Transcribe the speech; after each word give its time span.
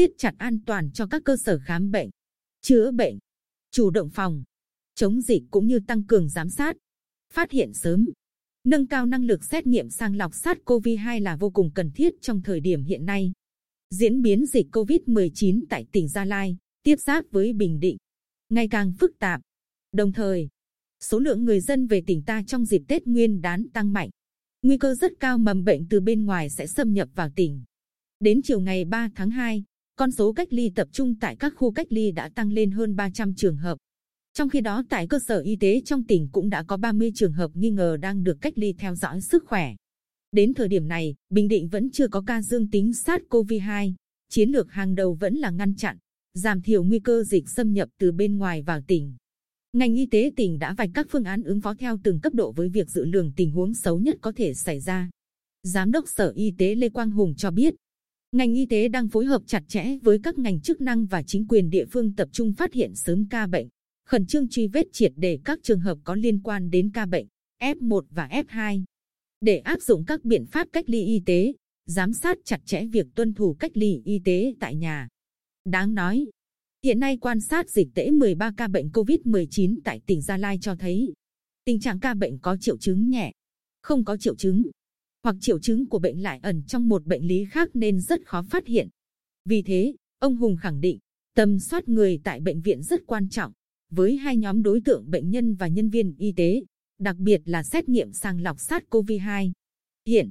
siết 0.00 0.10
chặt 0.18 0.34
an 0.38 0.58
toàn 0.66 0.90
cho 0.92 1.06
các 1.06 1.22
cơ 1.24 1.36
sở 1.36 1.58
khám 1.64 1.90
bệnh, 1.90 2.10
chữa 2.62 2.90
bệnh, 2.90 3.18
chủ 3.70 3.90
động 3.90 4.10
phòng, 4.10 4.42
chống 4.94 5.20
dịch 5.20 5.42
cũng 5.50 5.66
như 5.66 5.80
tăng 5.86 6.04
cường 6.04 6.28
giám 6.28 6.50
sát, 6.50 6.76
phát 7.32 7.50
hiện 7.50 7.72
sớm, 7.74 8.08
nâng 8.64 8.86
cao 8.86 9.06
năng 9.06 9.24
lực 9.24 9.44
xét 9.44 9.66
nghiệm 9.66 9.90
sàng 9.90 10.16
lọc 10.16 10.32
SARS-CoV-2 10.32 11.22
là 11.22 11.36
vô 11.36 11.50
cùng 11.50 11.70
cần 11.74 11.90
thiết 11.90 12.14
trong 12.20 12.42
thời 12.42 12.60
điểm 12.60 12.84
hiện 12.84 13.06
nay. 13.06 13.32
Diễn 13.90 14.22
biến 14.22 14.46
dịch 14.46 14.66
COVID-19 14.72 15.62
tại 15.68 15.86
tỉnh 15.92 16.08
Gia 16.08 16.24
Lai, 16.24 16.56
tiếp 16.82 16.96
giáp 16.96 17.24
với 17.30 17.52
Bình 17.52 17.80
Định, 17.80 17.96
ngày 18.48 18.68
càng 18.68 18.92
phức 18.92 19.18
tạp. 19.18 19.40
Đồng 19.92 20.12
thời, 20.12 20.48
số 21.00 21.18
lượng 21.18 21.44
người 21.44 21.60
dân 21.60 21.86
về 21.86 22.02
tỉnh 22.06 22.22
ta 22.22 22.42
trong 22.46 22.64
dịp 22.64 22.82
Tết 22.88 23.06
Nguyên 23.06 23.40
đán 23.40 23.68
tăng 23.72 23.92
mạnh. 23.92 24.10
Nguy 24.62 24.78
cơ 24.78 24.94
rất 24.94 25.12
cao 25.20 25.38
mầm 25.38 25.64
bệnh 25.64 25.88
từ 25.90 26.00
bên 26.00 26.24
ngoài 26.24 26.50
sẽ 26.50 26.66
xâm 26.66 26.92
nhập 26.92 27.08
vào 27.14 27.30
tỉnh. 27.36 27.62
Đến 28.20 28.40
chiều 28.42 28.60
ngày 28.60 28.84
3 28.84 29.10
tháng 29.14 29.30
2, 29.30 29.64
con 30.00 30.10
số 30.10 30.32
cách 30.32 30.52
ly 30.52 30.70
tập 30.74 30.88
trung 30.92 31.14
tại 31.20 31.36
các 31.36 31.52
khu 31.56 31.72
cách 31.72 31.86
ly 31.90 32.10
đã 32.10 32.28
tăng 32.28 32.52
lên 32.52 32.70
hơn 32.70 32.96
300 32.96 33.34
trường 33.34 33.56
hợp. 33.56 33.78
Trong 34.34 34.48
khi 34.48 34.60
đó 34.60 34.84
tại 34.88 35.06
cơ 35.06 35.18
sở 35.18 35.40
y 35.40 35.56
tế 35.56 35.80
trong 35.84 36.04
tỉnh 36.04 36.28
cũng 36.32 36.48
đã 36.48 36.62
có 36.62 36.76
30 36.76 37.12
trường 37.14 37.32
hợp 37.32 37.50
nghi 37.54 37.70
ngờ 37.70 37.96
đang 37.96 38.22
được 38.22 38.38
cách 38.40 38.52
ly 38.56 38.74
theo 38.78 38.94
dõi 38.94 39.20
sức 39.20 39.44
khỏe. 39.46 39.74
Đến 40.32 40.54
thời 40.54 40.68
điểm 40.68 40.88
này, 40.88 41.14
Bình 41.30 41.48
Định 41.48 41.68
vẫn 41.68 41.90
chưa 41.90 42.08
có 42.08 42.22
ca 42.26 42.42
dương 42.42 42.70
tính 42.70 42.90
SARS-CoV-2. 42.90 43.94
Chiến 44.30 44.50
lược 44.50 44.70
hàng 44.70 44.94
đầu 44.94 45.14
vẫn 45.14 45.34
là 45.34 45.50
ngăn 45.50 45.74
chặn, 45.74 45.96
giảm 46.34 46.62
thiểu 46.62 46.84
nguy 46.84 46.98
cơ 46.98 47.24
dịch 47.24 47.48
xâm 47.48 47.72
nhập 47.72 47.88
từ 47.98 48.12
bên 48.12 48.38
ngoài 48.38 48.62
vào 48.62 48.80
tỉnh. 48.86 49.14
Ngành 49.72 49.94
y 49.94 50.06
tế 50.06 50.30
tỉnh 50.36 50.58
đã 50.58 50.74
vạch 50.74 50.90
các 50.94 51.06
phương 51.10 51.24
án 51.24 51.42
ứng 51.42 51.60
phó 51.60 51.74
theo 51.74 51.98
từng 52.02 52.20
cấp 52.20 52.34
độ 52.34 52.52
với 52.52 52.68
việc 52.68 52.90
dự 52.90 53.04
lường 53.04 53.32
tình 53.36 53.50
huống 53.50 53.74
xấu 53.74 53.98
nhất 53.98 54.16
có 54.20 54.32
thể 54.36 54.54
xảy 54.54 54.80
ra. 54.80 55.10
Giám 55.62 55.92
đốc 55.92 56.08
Sở 56.08 56.32
Y 56.34 56.54
tế 56.58 56.74
Lê 56.74 56.88
Quang 56.88 57.10
Hùng 57.10 57.34
cho 57.36 57.50
biết, 57.50 57.74
ngành 58.32 58.54
y 58.54 58.66
tế 58.66 58.88
đang 58.88 59.08
phối 59.08 59.24
hợp 59.24 59.42
chặt 59.46 59.62
chẽ 59.68 59.98
với 60.02 60.18
các 60.22 60.38
ngành 60.38 60.60
chức 60.60 60.80
năng 60.80 61.06
và 61.06 61.22
chính 61.22 61.46
quyền 61.48 61.70
địa 61.70 61.84
phương 61.84 62.14
tập 62.14 62.28
trung 62.32 62.52
phát 62.52 62.72
hiện 62.72 62.94
sớm 62.94 63.26
ca 63.30 63.46
bệnh, 63.46 63.68
khẩn 64.06 64.26
trương 64.26 64.48
truy 64.48 64.66
vết 64.66 64.86
triệt 64.92 65.12
để 65.16 65.38
các 65.44 65.58
trường 65.62 65.80
hợp 65.80 65.98
có 66.04 66.14
liên 66.14 66.42
quan 66.42 66.70
đến 66.70 66.90
ca 66.94 67.06
bệnh 67.06 67.26
F1 67.62 68.02
và 68.10 68.28
F2 68.28 68.84
để 69.40 69.58
áp 69.58 69.82
dụng 69.82 70.04
các 70.04 70.24
biện 70.24 70.46
pháp 70.46 70.68
cách 70.72 70.84
ly 70.90 71.04
y 71.04 71.22
tế, 71.26 71.52
giám 71.86 72.12
sát 72.12 72.38
chặt 72.44 72.60
chẽ 72.64 72.86
việc 72.86 73.06
tuân 73.14 73.34
thủ 73.34 73.54
cách 73.54 73.72
ly 73.74 74.00
y 74.04 74.20
tế 74.24 74.54
tại 74.60 74.74
nhà. 74.74 75.08
Đáng 75.64 75.94
nói, 75.94 76.26
hiện 76.84 77.00
nay 77.00 77.16
quan 77.16 77.40
sát 77.40 77.70
dịch 77.70 77.88
tễ 77.94 78.10
13 78.10 78.52
ca 78.56 78.68
bệnh 78.68 78.88
COVID-19 78.88 79.78
tại 79.84 80.00
tỉnh 80.06 80.22
Gia 80.22 80.36
Lai 80.36 80.58
cho 80.60 80.74
thấy 80.74 81.12
tình 81.64 81.80
trạng 81.80 82.00
ca 82.00 82.14
bệnh 82.14 82.38
có 82.38 82.56
triệu 82.56 82.76
chứng 82.78 83.10
nhẹ, 83.10 83.32
không 83.82 84.04
có 84.04 84.16
triệu 84.16 84.36
chứng, 84.36 84.62
hoặc 85.22 85.36
triệu 85.40 85.58
chứng 85.58 85.86
của 85.86 85.98
bệnh 85.98 86.22
lại 86.22 86.40
ẩn 86.42 86.62
trong 86.66 86.88
một 86.88 87.06
bệnh 87.06 87.26
lý 87.26 87.44
khác 87.50 87.70
nên 87.74 88.00
rất 88.00 88.26
khó 88.26 88.42
phát 88.42 88.66
hiện. 88.66 88.88
Vì 89.44 89.62
thế, 89.62 89.94
ông 90.18 90.36
Hùng 90.36 90.56
khẳng 90.56 90.80
định, 90.80 90.98
tầm 91.34 91.58
soát 91.58 91.88
người 91.88 92.20
tại 92.24 92.40
bệnh 92.40 92.60
viện 92.60 92.82
rất 92.82 93.06
quan 93.06 93.28
trọng, 93.28 93.52
với 93.90 94.16
hai 94.16 94.36
nhóm 94.36 94.62
đối 94.62 94.80
tượng 94.80 95.10
bệnh 95.10 95.30
nhân 95.30 95.54
và 95.54 95.68
nhân 95.68 95.90
viên 95.90 96.14
y 96.18 96.32
tế, 96.32 96.62
đặc 96.98 97.16
biệt 97.16 97.40
là 97.44 97.62
xét 97.62 97.88
nghiệm 97.88 98.12
sàng 98.12 98.40
lọc 98.40 98.56
SARS-CoV-2. 98.56 99.52
Hiện, 100.06 100.30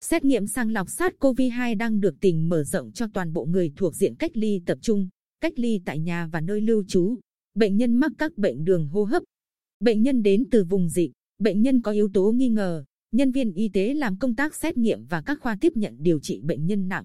xét 0.00 0.24
nghiệm 0.24 0.46
sàng 0.46 0.70
lọc 0.70 0.88
SARS-CoV-2 0.88 1.76
đang 1.76 2.00
được 2.00 2.14
tỉnh 2.20 2.48
mở 2.48 2.64
rộng 2.64 2.92
cho 2.92 3.06
toàn 3.14 3.32
bộ 3.32 3.44
người 3.44 3.72
thuộc 3.76 3.94
diện 3.94 4.14
cách 4.14 4.36
ly 4.36 4.62
tập 4.66 4.78
trung, 4.82 5.08
cách 5.40 5.58
ly 5.58 5.80
tại 5.84 5.98
nhà 5.98 6.28
và 6.32 6.40
nơi 6.40 6.60
lưu 6.60 6.84
trú, 6.88 7.18
bệnh 7.54 7.76
nhân 7.76 7.94
mắc 7.94 8.12
các 8.18 8.38
bệnh 8.38 8.64
đường 8.64 8.88
hô 8.88 9.04
hấp, 9.04 9.22
bệnh 9.80 10.02
nhân 10.02 10.22
đến 10.22 10.44
từ 10.50 10.64
vùng 10.64 10.88
dịch, 10.88 11.12
bệnh 11.38 11.62
nhân 11.62 11.82
có 11.82 11.92
yếu 11.92 12.08
tố 12.14 12.32
nghi 12.32 12.48
ngờ, 12.48 12.84
nhân 13.16 13.32
viên 13.32 13.52
y 13.52 13.68
tế 13.68 13.94
làm 13.94 14.18
công 14.18 14.34
tác 14.34 14.54
xét 14.54 14.76
nghiệm 14.76 15.06
và 15.06 15.22
các 15.22 15.40
khoa 15.40 15.56
tiếp 15.60 15.72
nhận 15.76 15.96
điều 15.98 16.20
trị 16.20 16.40
bệnh 16.40 16.66
nhân 16.66 16.88
nặng. 16.88 17.04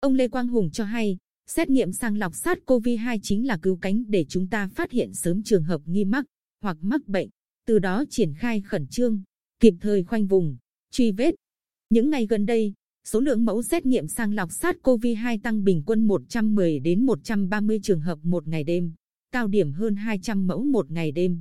Ông 0.00 0.14
Lê 0.14 0.28
Quang 0.28 0.48
Hùng 0.48 0.70
cho 0.70 0.84
hay, 0.84 1.18
xét 1.46 1.70
nghiệm 1.70 1.92
sàng 1.92 2.18
lọc 2.18 2.32
SARS-CoV-2 2.32 3.18
chính 3.22 3.46
là 3.46 3.58
cứu 3.62 3.76
cánh 3.76 4.04
để 4.08 4.24
chúng 4.28 4.46
ta 4.46 4.68
phát 4.68 4.90
hiện 4.90 5.14
sớm 5.14 5.42
trường 5.42 5.64
hợp 5.64 5.80
nghi 5.84 6.04
mắc 6.04 6.24
hoặc 6.62 6.76
mắc 6.80 7.08
bệnh, 7.08 7.28
từ 7.66 7.78
đó 7.78 8.04
triển 8.10 8.34
khai 8.34 8.60
khẩn 8.60 8.86
trương, 8.86 9.22
kịp 9.60 9.74
thời 9.80 10.04
khoanh 10.04 10.26
vùng, 10.26 10.56
truy 10.90 11.12
vết. 11.12 11.34
Những 11.90 12.10
ngày 12.10 12.26
gần 12.26 12.46
đây, 12.46 12.74
số 13.04 13.20
lượng 13.20 13.44
mẫu 13.44 13.62
xét 13.62 13.86
nghiệm 13.86 14.08
sàng 14.08 14.34
lọc 14.34 14.50
SARS-CoV-2 14.50 15.38
tăng 15.42 15.64
bình 15.64 15.82
quân 15.86 16.06
110 16.06 16.78
đến 16.80 17.06
130 17.06 17.80
trường 17.82 18.00
hợp 18.00 18.18
một 18.22 18.48
ngày 18.48 18.64
đêm, 18.64 18.92
cao 19.32 19.48
điểm 19.48 19.72
hơn 19.72 19.96
200 19.96 20.46
mẫu 20.46 20.64
một 20.64 20.90
ngày 20.90 21.12
đêm. 21.12 21.40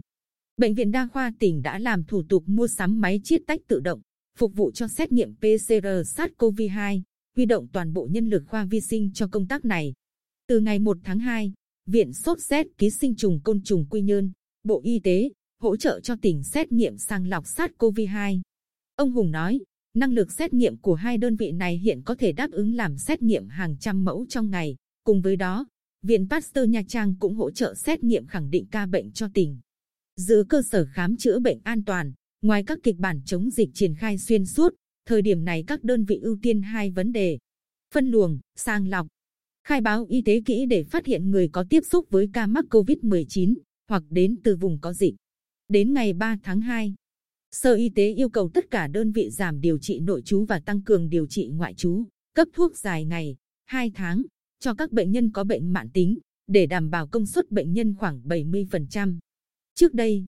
Bệnh 0.57 0.73
viện 0.73 0.91
Đa 0.91 1.07
khoa 1.07 1.33
tỉnh 1.39 1.61
đã 1.61 1.79
làm 1.79 2.03
thủ 2.03 2.23
tục 2.29 2.43
mua 2.45 2.67
sắm 2.67 3.01
máy 3.01 3.21
chiết 3.23 3.41
tách 3.47 3.59
tự 3.67 3.79
động, 3.79 4.01
phục 4.37 4.55
vụ 4.55 4.71
cho 4.71 4.87
xét 4.87 5.11
nghiệm 5.11 5.35
PCR 5.35 5.85
SARS-CoV-2, 5.85 7.01
huy 7.35 7.45
động 7.45 7.67
toàn 7.73 7.93
bộ 7.93 8.07
nhân 8.11 8.29
lực 8.29 8.43
khoa 8.47 8.65
vi 8.65 8.81
sinh 8.81 9.11
cho 9.13 9.27
công 9.27 9.47
tác 9.47 9.65
này. 9.65 9.93
Từ 10.47 10.59
ngày 10.59 10.79
1 10.79 10.97
tháng 11.03 11.19
2, 11.19 11.53
Viện 11.85 12.13
Sốt 12.13 12.37
xét 12.41 12.67
ký 12.77 12.89
sinh 12.89 13.15
trùng 13.15 13.39
côn 13.43 13.61
trùng 13.63 13.85
Quy 13.89 14.01
Nhơn, 14.01 14.31
Bộ 14.63 14.81
Y 14.83 14.99
tế, 14.99 15.29
hỗ 15.59 15.77
trợ 15.77 15.99
cho 15.99 16.15
tỉnh 16.21 16.43
xét 16.43 16.71
nghiệm 16.71 16.97
sàng 16.97 17.27
lọc 17.27 17.43
SARS-CoV-2. 17.43 18.41
Ông 18.95 19.11
Hùng 19.11 19.31
nói, 19.31 19.59
năng 19.93 20.13
lực 20.13 20.31
xét 20.31 20.53
nghiệm 20.53 20.77
của 20.77 20.95
hai 20.95 21.17
đơn 21.17 21.35
vị 21.35 21.51
này 21.51 21.77
hiện 21.77 22.01
có 22.05 22.15
thể 22.15 22.31
đáp 22.31 22.51
ứng 22.51 22.75
làm 22.75 22.97
xét 22.97 23.21
nghiệm 23.21 23.47
hàng 23.47 23.77
trăm 23.79 24.03
mẫu 24.03 24.25
trong 24.29 24.49
ngày. 24.49 24.75
Cùng 25.03 25.21
với 25.21 25.35
đó, 25.35 25.67
Viện 26.01 26.27
Pasteur 26.29 26.69
Nha 26.69 26.81
Trang 26.87 27.15
cũng 27.19 27.35
hỗ 27.35 27.51
trợ 27.51 27.73
xét 27.75 28.03
nghiệm 28.03 28.27
khẳng 28.27 28.49
định 28.49 28.65
ca 28.71 28.85
bệnh 28.85 29.11
cho 29.11 29.27
tỉnh. 29.33 29.59
Giữ 30.15 30.43
cơ 30.49 30.61
sở 30.61 30.85
khám 30.93 31.17
chữa 31.17 31.39
bệnh 31.39 31.59
an 31.63 31.83
toàn, 31.83 32.13
ngoài 32.47 32.63
các 32.63 32.79
kịch 32.83 32.95
bản 32.97 33.21
chống 33.25 33.49
dịch 33.49 33.69
triển 33.73 33.95
khai 33.95 34.17
xuyên 34.17 34.45
suốt, 34.45 34.75
thời 35.05 35.21
điểm 35.21 35.45
này 35.45 35.63
các 35.67 35.83
đơn 35.83 36.05
vị 36.05 36.19
ưu 36.21 36.37
tiên 36.41 36.61
hai 36.61 36.91
vấn 36.91 37.11
đề. 37.11 37.37
Phân 37.93 38.07
luồng, 38.07 38.39
sàng 38.55 38.87
lọc, 38.87 39.07
khai 39.63 39.81
báo 39.81 40.05
y 40.09 40.21
tế 40.21 40.41
kỹ 40.45 40.65
để 40.65 40.83
phát 40.83 41.05
hiện 41.05 41.31
người 41.31 41.49
có 41.51 41.65
tiếp 41.69 41.83
xúc 41.89 42.05
với 42.09 42.29
ca 42.33 42.47
mắc 42.47 42.65
COVID-19 42.69 43.55
hoặc 43.89 44.03
đến 44.09 44.35
từ 44.43 44.55
vùng 44.55 44.79
có 44.79 44.93
dịch. 44.93 45.15
Đến 45.67 45.93
ngày 45.93 46.13
3 46.13 46.37
tháng 46.43 46.61
2, 46.61 46.95
Sở 47.51 47.73
Y 47.73 47.89
tế 47.89 48.13
yêu 48.13 48.29
cầu 48.29 48.49
tất 48.53 48.71
cả 48.71 48.87
đơn 48.87 49.11
vị 49.11 49.29
giảm 49.29 49.61
điều 49.61 49.79
trị 49.79 49.99
nội 49.99 50.21
trú 50.25 50.45
và 50.45 50.59
tăng 50.59 50.81
cường 50.81 51.09
điều 51.09 51.27
trị 51.27 51.47
ngoại 51.47 51.73
trú, 51.73 52.03
cấp 52.35 52.47
thuốc 52.53 52.77
dài 52.77 53.05
ngày, 53.05 53.35
2 53.65 53.91
tháng, 53.95 54.23
cho 54.59 54.73
các 54.73 54.91
bệnh 54.91 55.11
nhân 55.11 55.31
có 55.31 55.43
bệnh 55.43 55.73
mãn 55.73 55.89
tính, 55.89 56.19
để 56.47 56.65
đảm 56.65 56.89
bảo 56.89 57.07
công 57.07 57.25
suất 57.25 57.51
bệnh 57.51 57.73
nhân 57.73 57.95
khoảng 57.95 58.21
70%. 58.21 59.19
Trước 59.75 59.93
đây, 59.93 60.25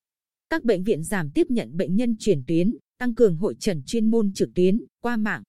các 0.49 0.63
bệnh 0.63 0.83
viện 0.83 1.03
giảm 1.03 1.29
tiếp 1.31 1.47
nhận 1.51 1.77
bệnh 1.77 1.95
nhân 1.95 2.15
chuyển 2.19 2.43
tuyến, 2.47 2.75
tăng 2.99 3.15
cường 3.15 3.35
hội 3.35 3.55
trần 3.59 3.81
chuyên 3.85 4.05
môn 4.05 4.33
trực 4.33 4.49
tuyến, 4.55 4.81
qua 5.01 5.17
mạng. 5.17 5.43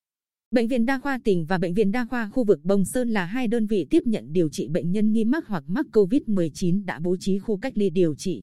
Bệnh 0.50 0.68
viện 0.68 0.86
Đa 0.86 0.98
khoa 0.98 1.20
tỉnh 1.24 1.44
và 1.44 1.58
Bệnh 1.58 1.74
viện 1.74 1.92
Đa 1.92 2.06
khoa 2.10 2.30
khu 2.30 2.44
vực 2.44 2.60
Bồng 2.64 2.84
Sơn 2.84 3.10
là 3.10 3.24
hai 3.24 3.48
đơn 3.48 3.66
vị 3.66 3.86
tiếp 3.90 4.02
nhận 4.06 4.32
điều 4.32 4.48
trị 4.48 4.68
bệnh 4.68 4.92
nhân 4.92 5.12
nghi 5.12 5.24
mắc 5.24 5.46
hoặc 5.46 5.64
mắc 5.66 5.86
COVID-19 5.92 6.84
đã 6.84 6.98
bố 6.98 7.16
trí 7.20 7.38
khu 7.38 7.56
cách 7.56 7.72
ly 7.76 7.90
điều 7.90 8.14
trị. 8.14 8.40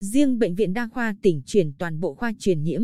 Riêng 0.00 0.38
Bệnh 0.38 0.54
viện 0.54 0.72
Đa 0.72 0.88
khoa 0.88 1.16
tỉnh 1.22 1.42
chuyển 1.46 1.72
toàn 1.78 2.00
bộ 2.00 2.14
khoa 2.14 2.32
truyền 2.38 2.62
nhiễm, 2.62 2.82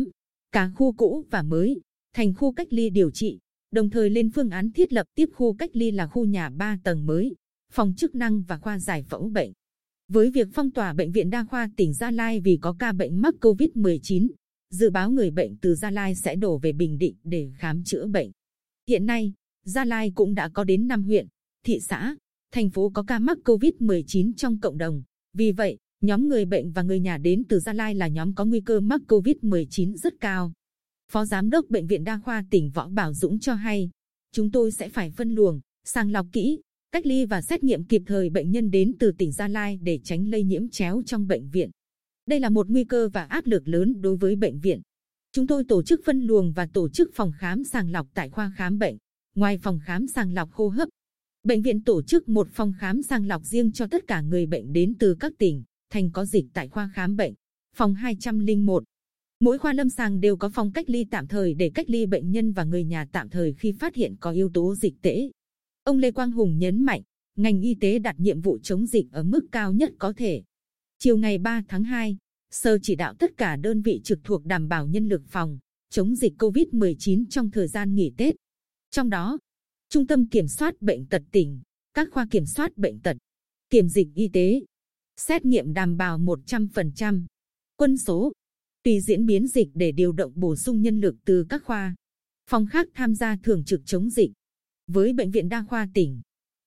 cả 0.51 0.71
khu 0.75 0.93
cũ 0.93 1.23
và 1.29 1.41
mới, 1.41 1.81
thành 2.13 2.33
khu 2.33 2.51
cách 2.51 2.67
ly 2.73 2.89
điều 2.89 3.11
trị, 3.11 3.39
đồng 3.71 3.89
thời 3.89 4.09
lên 4.09 4.29
phương 4.29 4.49
án 4.49 4.71
thiết 4.71 4.93
lập 4.93 5.07
tiếp 5.15 5.29
khu 5.33 5.53
cách 5.53 5.71
ly 5.73 5.91
là 5.91 6.07
khu 6.07 6.25
nhà 6.25 6.49
3 6.49 6.79
tầng 6.83 7.05
mới, 7.05 7.35
phòng 7.73 7.93
chức 7.97 8.15
năng 8.15 8.41
và 8.41 8.57
khoa 8.57 8.79
giải 8.79 9.03
phẫu 9.03 9.29
bệnh. 9.29 9.51
Với 10.13 10.31
việc 10.31 10.47
phong 10.53 10.71
tỏa 10.71 10.93
Bệnh 10.93 11.11
viện 11.11 11.29
Đa 11.29 11.43
khoa 11.43 11.69
tỉnh 11.77 11.93
Gia 11.93 12.11
Lai 12.11 12.39
vì 12.39 12.57
có 12.61 12.75
ca 12.79 12.91
bệnh 12.91 13.21
mắc 13.21 13.33
COVID-19, 13.41 14.27
dự 14.69 14.89
báo 14.89 15.11
người 15.11 15.31
bệnh 15.31 15.57
từ 15.57 15.75
Gia 15.75 15.91
Lai 15.91 16.15
sẽ 16.15 16.35
đổ 16.35 16.57
về 16.57 16.71
Bình 16.71 16.97
Định 16.97 17.15
để 17.23 17.51
khám 17.57 17.83
chữa 17.83 18.07
bệnh. 18.07 18.31
Hiện 18.87 19.05
nay, 19.05 19.33
Gia 19.65 19.85
Lai 19.85 20.11
cũng 20.15 20.33
đã 20.33 20.49
có 20.49 20.63
đến 20.63 20.87
5 20.87 21.03
huyện, 21.03 21.27
thị 21.65 21.79
xã, 21.79 22.15
thành 22.53 22.69
phố 22.69 22.89
có 22.93 23.03
ca 23.03 23.19
mắc 23.19 23.37
COVID-19 23.45 24.33
trong 24.37 24.59
cộng 24.59 24.77
đồng. 24.77 25.03
Vì 25.33 25.51
vậy, 25.51 25.77
nhóm 26.01 26.27
người 26.27 26.45
bệnh 26.45 26.71
và 26.71 26.81
người 26.81 26.99
nhà 26.99 27.17
đến 27.17 27.43
từ 27.49 27.59
Gia 27.59 27.73
Lai 27.73 27.95
là 27.95 28.07
nhóm 28.07 28.35
có 28.35 28.45
nguy 28.45 28.61
cơ 28.61 28.79
mắc 28.79 29.01
COVID-19 29.07 29.95
rất 29.95 30.13
cao. 30.19 30.53
Phó 31.11 31.25
Giám 31.25 31.49
đốc 31.49 31.69
Bệnh 31.69 31.87
viện 31.87 32.03
Đa 32.03 32.19
khoa 32.25 32.45
tỉnh 32.49 32.71
Võ 32.73 32.89
Bảo 32.89 33.13
Dũng 33.13 33.39
cho 33.39 33.53
hay, 33.53 33.89
chúng 34.31 34.51
tôi 34.51 34.71
sẽ 34.71 34.89
phải 34.89 35.11
phân 35.11 35.31
luồng, 35.31 35.59
sàng 35.85 36.11
lọc 36.11 36.27
kỹ, 36.31 36.59
cách 36.91 37.05
ly 37.05 37.25
và 37.25 37.41
xét 37.41 37.63
nghiệm 37.63 37.83
kịp 37.83 38.01
thời 38.05 38.29
bệnh 38.29 38.51
nhân 38.51 38.71
đến 38.71 38.93
từ 38.99 39.11
tỉnh 39.11 39.31
Gia 39.31 39.47
Lai 39.47 39.79
để 39.81 39.99
tránh 40.03 40.29
lây 40.29 40.43
nhiễm 40.43 40.69
chéo 40.69 41.01
trong 41.05 41.27
bệnh 41.27 41.49
viện. 41.49 41.69
Đây 42.27 42.39
là 42.39 42.49
một 42.49 42.67
nguy 42.69 42.83
cơ 42.83 43.09
và 43.13 43.23
áp 43.23 43.45
lực 43.45 43.67
lớn 43.67 44.01
đối 44.01 44.17
với 44.17 44.35
bệnh 44.35 44.59
viện. 44.59 44.81
Chúng 45.31 45.47
tôi 45.47 45.63
tổ 45.67 45.83
chức 45.83 46.01
phân 46.05 46.21
luồng 46.21 46.53
và 46.53 46.67
tổ 46.73 46.89
chức 46.89 47.09
phòng 47.13 47.31
khám 47.37 47.63
sàng 47.63 47.91
lọc 47.91 48.07
tại 48.13 48.29
khoa 48.29 48.51
khám 48.55 48.79
bệnh. 48.79 48.97
Ngoài 49.35 49.57
phòng 49.57 49.79
khám 49.83 50.07
sàng 50.07 50.33
lọc 50.33 50.51
hô 50.51 50.67
hấp, 50.67 50.89
bệnh 51.43 51.61
viện 51.61 51.83
tổ 51.83 52.01
chức 52.01 52.29
một 52.29 52.47
phòng 52.51 52.73
khám 52.79 53.01
sàng 53.01 53.27
lọc 53.27 53.45
riêng 53.45 53.71
cho 53.71 53.87
tất 53.87 54.07
cả 54.07 54.21
người 54.21 54.45
bệnh 54.45 54.73
đến 54.73 54.93
từ 54.99 55.15
các 55.19 55.33
tỉnh, 55.37 55.63
thành 55.89 56.11
có 56.11 56.25
dịch 56.25 56.45
tại 56.53 56.67
khoa 56.67 56.89
khám 56.93 57.15
bệnh. 57.15 57.33
Phòng 57.75 57.95
201. 57.95 58.83
Mỗi 59.39 59.57
khoa 59.57 59.73
lâm 59.73 59.89
sàng 59.89 60.19
đều 60.19 60.37
có 60.37 60.49
phòng 60.49 60.71
cách 60.71 60.89
ly 60.89 61.05
tạm 61.11 61.27
thời 61.27 61.53
để 61.53 61.71
cách 61.73 61.89
ly 61.89 62.05
bệnh 62.05 62.31
nhân 62.31 62.51
và 62.51 62.63
người 62.63 62.83
nhà 62.83 63.05
tạm 63.11 63.29
thời 63.29 63.53
khi 63.53 63.71
phát 63.71 63.95
hiện 63.95 64.15
có 64.19 64.31
yếu 64.31 64.49
tố 64.53 64.75
dịch 64.75 64.93
tễ. 65.01 65.29
Ông 65.83 65.97
Lê 65.97 66.11
Quang 66.11 66.31
Hùng 66.31 66.57
nhấn 66.57 66.83
mạnh, 66.83 67.01
ngành 67.35 67.61
y 67.61 67.75
tế 67.75 67.99
đặt 67.99 68.15
nhiệm 68.19 68.41
vụ 68.41 68.59
chống 68.63 68.87
dịch 68.87 69.11
ở 69.11 69.23
mức 69.23 69.47
cao 69.51 69.73
nhất 69.73 69.93
có 69.99 70.13
thể. 70.17 70.43
Chiều 70.97 71.17
ngày 71.17 71.37
3 71.37 71.63
tháng 71.67 71.83
2, 71.83 72.17
Sở 72.51 72.77
chỉ 72.81 72.95
đạo 72.95 73.13
tất 73.19 73.37
cả 73.37 73.55
đơn 73.55 73.81
vị 73.81 74.01
trực 74.03 74.19
thuộc 74.23 74.45
đảm 74.45 74.67
bảo 74.67 74.87
nhân 74.87 75.07
lực 75.07 75.21
phòng, 75.27 75.59
chống 75.89 76.15
dịch 76.15 76.33
COVID-19 76.37 77.25
trong 77.29 77.51
thời 77.51 77.67
gian 77.67 77.95
nghỉ 77.95 78.13
Tết. 78.17 78.35
Trong 78.91 79.09
đó, 79.09 79.37
Trung 79.89 80.07
tâm 80.07 80.29
Kiểm 80.29 80.47
soát 80.47 80.81
Bệnh 80.81 81.05
tật 81.05 81.23
tỉnh, 81.31 81.61
các 81.93 82.07
khoa 82.11 82.27
kiểm 82.31 82.45
soát 82.45 82.77
bệnh 82.77 82.99
tật, 82.99 83.17
kiểm 83.69 83.89
dịch 83.89 84.07
y 84.15 84.27
tế, 84.27 84.61
xét 85.17 85.45
nghiệm 85.45 85.73
đảm 85.73 85.97
bảo 85.97 86.19
100%, 86.19 87.25
quân 87.75 87.97
số, 87.97 88.31
tùy 88.83 88.99
diễn 89.01 89.25
biến 89.25 89.47
dịch 89.47 89.67
để 89.73 89.91
điều 89.91 90.11
động 90.11 90.31
bổ 90.35 90.55
sung 90.55 90.81
nhân 90.81 91.01
lực 91.01 91.15
từ 91.25 91.45
các 91.49 91.63
khoa, 91.63 91.95
phòng 92.49 92.65
khác 92.65 92.87
tham 92.93 93.15
gia 93.15 93.35
thường 93.43 93.63
trực 93.63 93.81
chống 93.85 94.09
dịch. 94.09 94.31
Với 94.93 95.13
Bệnh 95.13 95.31
viện 95.31 95.49
Đa 95.49 95.65
khoa 95.69 95.87
tỉnh, 95.93 96.21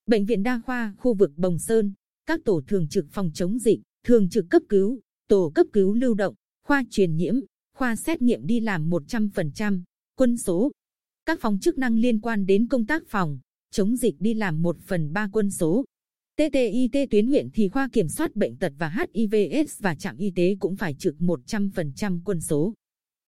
Bệnh 0.06 0.24
viện 0.24 0.42
Đa 0.42 0.60
khoa 0.66 0.94
khu 0.98 1.14
vực 1.14 1.32
Bồng 1.36 1.58
Sơn, 1.58 1.92
các 2.26 2.40
tổ 2.44 2.62
thường 2.66 2.88
trực 2.88 3.06
phòng 3.10 3.30
chống 3.34 3.58
dịch, 3.58 3.80
thường 4.06 4.28
trực 4.28 4.46
cấp 4.50 4.62
cứu, 4.68 5.00
tổ 5.28 5.52
cấp 5.54 5.66
cứu 5.72 5.94
lưu 5.94 6.14
động, 6.14 6.34
khoa 6.66 6.84
truyền 6.90 7.16
nhiễm, 7.16 7.34
khoa 7.76 7.96
xét 7.96 8.22
nghiệm 8.22 8.46
đi 8.46 8.60
làm 8.60 8.90
100%, 8.90 9.82
quân 10.16 10.36
số. 10.36 10.72
Các 11.26 11.40
phòng 11.40 11.58
chức 11.58 11.78
năng 11.78 11.98
liên 11.98 12.20
quan 12.20 12.46
đến 12.46 12.68
công 12.68 12.86
tác 12.86 13.02
phòng, 13.06 13.38
chống 13.70 13.96
dịch 13.96 14.14
đi 14.18 14.34
làm 14.34 14.62
1 14.62 14.76
phần 14.80 15.12
3 15.12 15.28
quân 15.32 15.50
số. 15.50 15.84
TTIT 16.36 17.10
tuyến 17.10 17.26
huyện 17.26 17.50
thì 17.54 17.68
khoa 17.68 17.88
kiểm 17.92 18.08
soát 18.08 18.36
bệnh 18.36 18.56
tật 18.56 18.72
và 18.78 19.06
HIVS 19.14 19.82
và 19.82 19.94
trạm 19.94 20.16
y 20.16 20.30
tế 20.30 20.56
cũng 20.60 20.76
phải 20.76 20.94
trực 20.94 21.14
100% 21.18 22.20
quân 22.24 22.40
số. 22.40 22.74